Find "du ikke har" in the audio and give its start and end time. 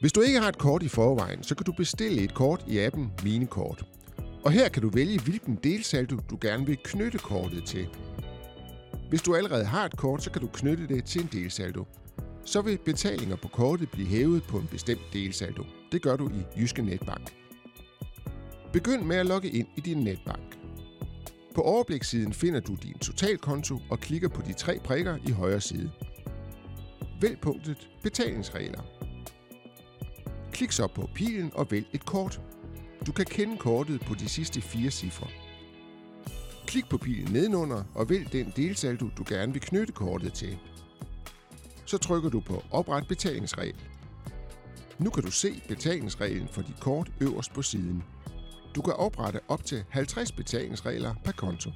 0.12-0.48